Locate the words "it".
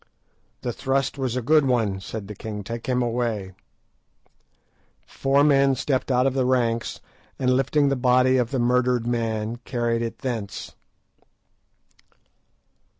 10.01-10.17